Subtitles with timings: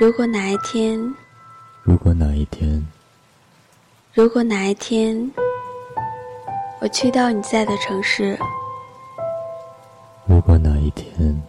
[0.00, 0.96] 如果哪一天，
[1.82, 2.86] 如果哪一天，
[4.14, 5.28] 如果哪一天，
[6.80, 8.38] 我去到你在的城市，
[10.24, 11.42] 如果哪一天，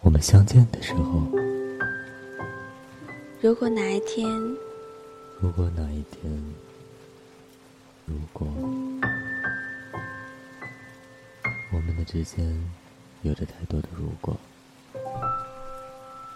[0.00, 1.22] 我们相见的时候，
[3.42, 4.26] 如果哪一天，
[5.40, 6.54] 如果哪一天，
[8.06, 8.48] 如果
[11.70, 12.72] 我们的之间
[13.20, 14.34] 有着太多的如果。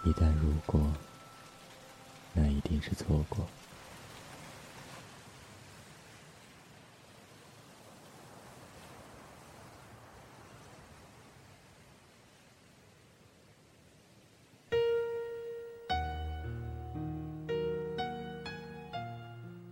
[0.04, 0.80] 一旦如果，
[2.32, 3.46] 那一定是错过。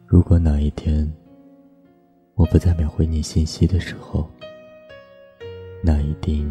[0.07, 1.11] 如果哪一天
[2.35, 4.31] 我不再秒回你信息的时候，
[5.83, 6.47] 那一定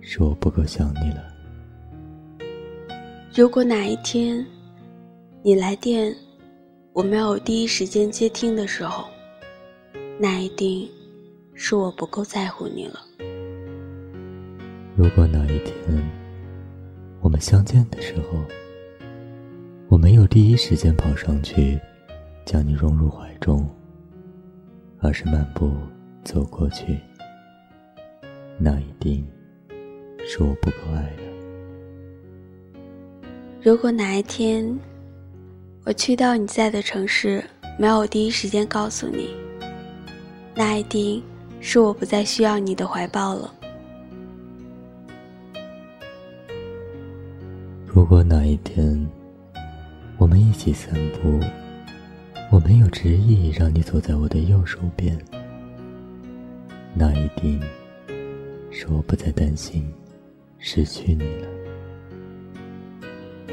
[0.00, 1.35] 是我不够想你了。
[3.36, 4.42] 如果哪一天
[5.42, 6.10] 你来电，
[6.94, 9.04] 我没有第一时间接听的时候，
[10.18, 10.88] 那一定
[11.52, 12.98] 是我不够在乎你了。
[14.96, 15.76] 如果哪一天
[17.20, 18.42] 我们相见的时候，
[19.90, 21.78] 我没有第一时间跑上去
[22.46, 23.68] 将你拥入怀中，
[25.00, 25.70] 而是漫步
[26.24, 26.98] 走过去，
[28.58, 29.28] 那一定
[30.26, 31.25] 是我不够爱了。
[33.66, 34.78] 如果哪一天
[35.84, 37.42] 我去到你在的城市，
[37.76, 39.30] 没有第一时间告诉你，
[40.54, 41.20] 那一定
[41.60, 43.52] 是我不再需要你的怀抱了。
[47.84, 49.04] 如果哪一天
[50.16, 51.40] 我们一起散步，
[52.52, 55.18] 我没有执意让你坐在我的右手边，
[56.94, 57.60] 那一定
[58.70, 59.92] 是我不再担心
[60.56, 61.65] 失去你了。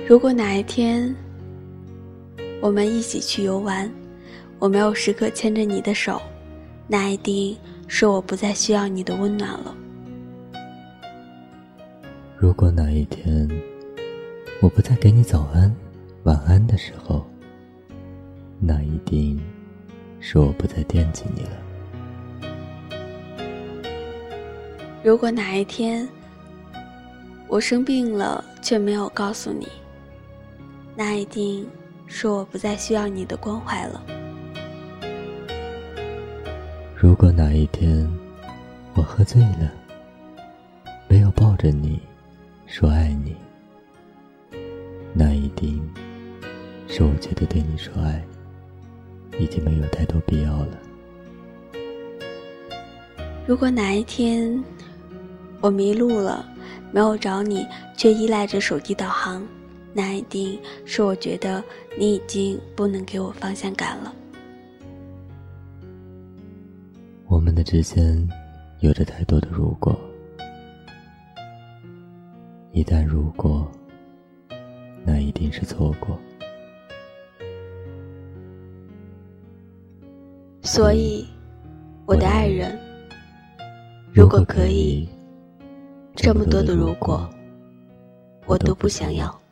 [0.05, 1.15] 如果哪一天
[2.61, 3.89] 我们一起去游玩，
[4.59, 6.21] 我没有时刻牵着你的手，
[6.87, 9.73] 那一定是我不再需要你的温暖了。
[12.37, 13.49] 如果哪一天
[14.61, 15.73] 我不再给你早安、
[16.23, 17.25] 晚安的时候，
[18.59, 19.41] 那一定
[20.19, 22.51] 是我不再惦记你了。
[25.01, 26.07] 如果哪一天
[27.47, 29.67] 我生病了却没有告诉你，
[30.95, 31.67] 那一定
[32.05, 34.03] 是我不再需要你的关怀了。
[36.95, 38.07] 如果哪一天
[38.93, 39.71] 我喝醉了，
[41.07, 41.99] 没有抱着你
[42.67, 43.35] 说爱你，
[45.13, 45.81] 那一定
[46.87, 48.23] 是我觉得对你说爱
[49.39, 50.77] 已经没有太多必要了。
[53.45, 54.63] 如果哪一天
[55.59, 56.45] 我迷路了，
[56.91, 57.67] 没有找你，
[57.97, 59.45] 却依赖着手机导航。
[59.93, 61.63] 那一定是我觉得
[61.97, 64.13] 你已经不能给我方向感了。
[67.27, 68.27] 我们的之间
[68.79, 69.95] 有着太多的如果，
[72.71, 73.69] 一旦如果，
[75.05, 76.17] 那一定是错过。
[80.61, 81.27] 所以，
[82.05, 82.79] 我的爱人，
[84.11, 85.07] 如果可以，
[86.15, 87.29] 这么多的如果，
[88.45, 89.42] 我都不想要。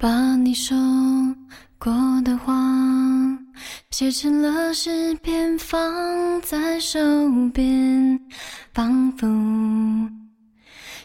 [0.00, 0.76] 把你说
[1.76, 1.92] 过
[2.24, 2.54] 的话
[3.90, 7.00] 写成了诗篇，放在手
[7.52, 8.20] 边，
[8.72, 9.26] 仿佛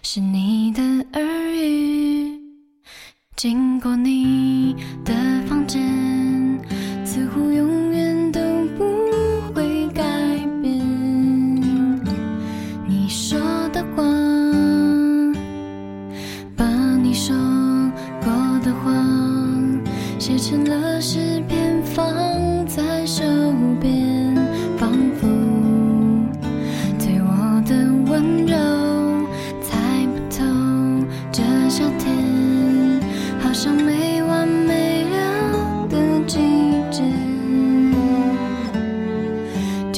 [0.04, 0.84] 是你的
[1.14, 1.24] 耳
[1.56, 2.40] 语。
[3.36, 5.12] 经过你的
[5.48, 5.83] 房间，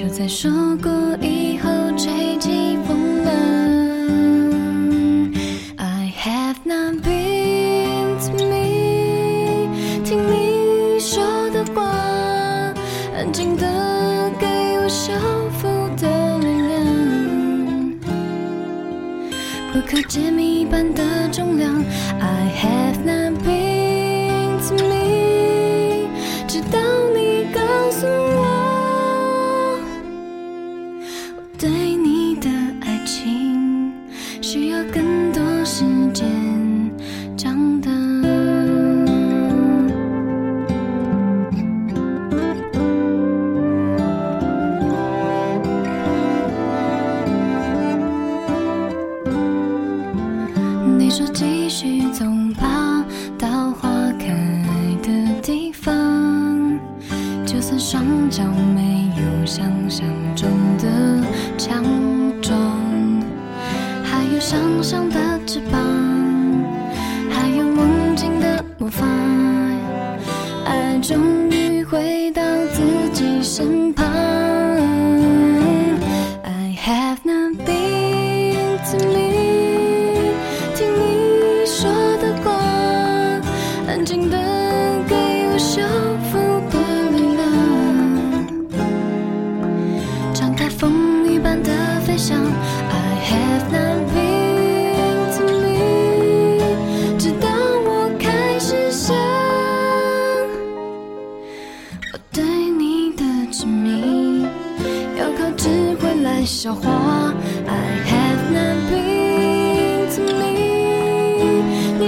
[0.08, 0.52] 就在说
[0.84, 1.68] 过以后
[1.98, 3.34] 吹起风浪。
[5.78, 9.68] I have not been to me，
[10.04, 11.82] 听你说的话，
[13.18, 13.66] 安静的
[14.40, 14.46] 给
[14.78, 15.12] 我小
[15.58, 15.68] 腹
[16.00, 16.86] 的力量，
[19.74, 21.84] 不可解密般的重量。
[22.20, 23.65] I have not been
[57.76, 58.42] 的双脚
[58.74, 60.88] 没有想象中的
[61.58, 61.84] 强
[62.42, 62.58] 壮，
[64.02, 65.82] 还有想象的翅膀，
[67.30, 69.06] 还有梦境的魔法，
[70.64, 74.06] 爱终于回到自己身旁。
[76.44, 80.32] I have not been to me，
[80.76, 82.54] 听你说的话，
[83.90, 84.38] 安静的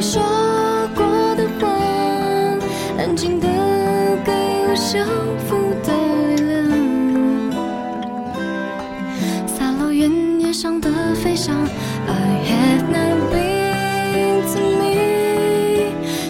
[0.09, 0.21] 说
[0.95, 1.04] 过
[1.36, 1.68] 的话，
[2.98, 3.48] 安静的
[4.24, 4.31] 给
[4.69, 5.04] 我幸
[5.45, 5.92] 福的
[6.38, 7.51] 力量，
[9.45, 11.54] 洒落原野上的飞翔。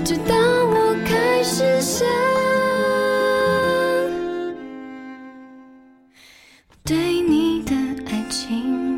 [0.04, 2.08] 直到我开始想
[6.84, 7.76] 对你的
[8.10, 8.98] 爱情，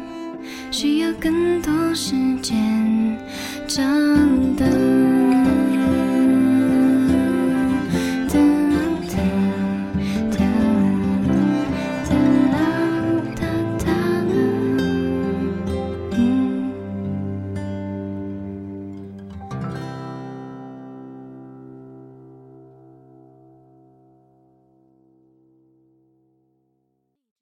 [0.72, 2.56] 需要更多时间。
[3.70, 5.19] 张灯。